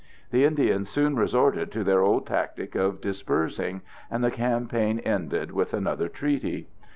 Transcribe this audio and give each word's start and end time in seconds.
The 0.31 0.45
Indians 0.45 0.89
soon 0.89 1.15
resorted 1.15 1.71
to 1.73 1.83
their 1.83 2.01
old 2.01 2.25
tactic 2.25 2.73
of 2.73 3.01
dispersing, 3.01 3.83
and 4.09 4.23
the 4.23 4.31
campaign 4.31 4.97
ended 4.97 5.51
with 5.51 5.75
another 5.75 6.09
treaty. 6.09 6.67